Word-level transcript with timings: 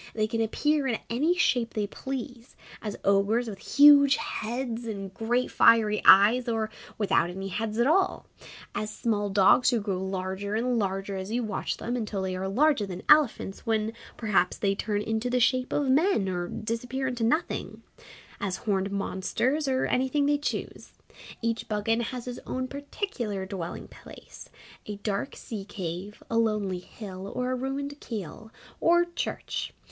They 0.15 0.25
can 0.25 0.41
appear 0.41 0.87
in 0.87 0.97
any 1.11 1.35
shape 1.37 1.75
they 1.75 1.85
please 1.85 2.55
as 2.81 2.97
ogres 3.05 3.47
with 3.47 3.59
huge 3.77 4.15
heads 4.15 4.85
and 4.87 5.13
great 5.13 5.51
fiery 5.51 6.01
eyes, 6.05 6.47
or 6.47 6.71
without 6.97 7.29
any 7.29 7.49
heads 7.49 7.77
at 7.77 7.85
all; 7.85 8.25
as 8.73 8.89
small 8.91 9.29
dogs 9.29 9.69
who 9.69 9.79
grow 9.79 10.03
larger 10.03 10.55
and 10.55 10.79
larger 10.79 11.17
as 11.17 11.29
you 11.31 11.43
watch 11.43 11.77
them 11.77 11.95
until 11.95 12.23
they 12.23 12.35
are 12.35 12.47
larger 12.47 12.87
than 12.87 13.03
elephants, 13.07 13.63
when 13.67 13.93
perhaps 14.17 14.57
they 14.57 14.73
turn 14.73 15.03
into 15.03 15.29
the 15.29 15.39
shape 15.39 15.71
of 15.71 15.87
men 15.91 16.27
or 16.27 16.47
disappear 16.47 17.07
into 17.07 17.23
nothing; 17.23 17.83
as 18.39 18.55
horned 18.57 18.89
monsters 18.91 19.67
or 19.67 19.85
anything 19.85 20.25
they 20.25 20.39
choose. 20.39 20.93
Each 21.43 21.69
Buggane 21.69 22.05
has 22.05 22.25
his 22.25 22.39
own 22.47 22.67
particular 22.67 23.45
dwelling 23.45 23.87
place 23.87 24.49
a 24.87 24.95
dark 24.95 25.35
sea 25.35 25.63
cave, 25.63 26.23
a 26.27 26.39
lonely 26.39 26.79
hill, 26.79 27.31
or 27.35 27.51
a 27.51 27.55
ruined 27.55 27.99
Keeill, 27.99 28.49
or 28.79 29.05
Church. 29.05 29.73